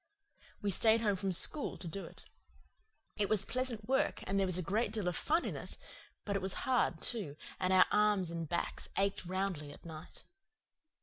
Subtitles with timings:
[0.63, 2.25] We stayed home from school to do it.
[3.17, 5.77] It was pleasant work and there was a great deal of fun in it;
[6.25, 10.23] but it was hard, too, and our arms and backs ached roundly at night.